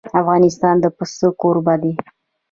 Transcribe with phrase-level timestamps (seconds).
[0.19, 1.93] افغانستان د پسه کوربه دی.